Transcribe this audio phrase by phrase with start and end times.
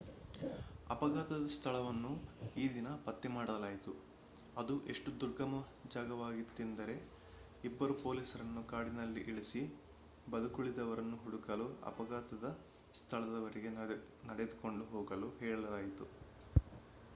[0.89, 2.11] ಅಫಘಾತದ ಸ್ಥಳವನ್ನು
[2.55, 3.91] ಈ ದಿನ ಪತ್ತೆ ಮಾಡಲಾಯಿತು
[4.57, 5.57] ಅದು ಎಷ್ಟು ದುರ್ಗಮ
[5.87, 6.95] ಜಾಗವಾಗಿತ್ತೆಂದರೆ
[7.63, 9.61] ಇಬ್ಬರು ಪೋಲೀಸರನ್ನು ಕಾಡಿನಲ್ಲಿ ಇಳಿಸಿ
[10.27, 12.49] ಬದುಕುಳಿದವರನ್ನು ಹುಡುಕಲು ಅಪಘಾತದ
[12.93, 13.73] ಸ್ಥಳದವರೆಗೆ
[14.29, 16.07] ನಡೆದುಕೊಂಡು ಹೋಗಲು ಹೇಳಲಾಯಿತು